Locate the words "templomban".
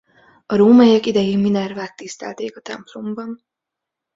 2.61-3.45